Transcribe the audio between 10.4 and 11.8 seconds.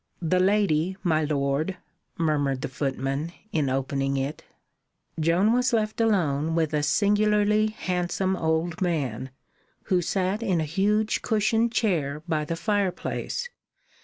in a huge cushioned